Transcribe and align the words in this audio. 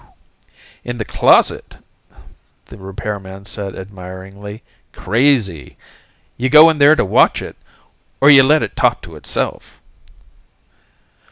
"In 0.83 0.97
the 0.97 1.05
closet," 1.05 1.77
the 2.65 2.77
repairman 2.79 3.45
said, 3.45 3.75
admiringly. 3.75 4.63
"Crazy. 4.93 5.77
You 6.37 6.49
go 6.49 6.71
in 6.71 6.79
there 6.79 6.95
to 6.95 7.05
watch 7.05 7.39
it, 7.39 7.55
or 8.19 8.31
you 8.31 8.41
let 8.41 8.63
it 8.63 8.75
talk 8.75 9.03
to 9.03 9.15
itself?" 9.15 9.79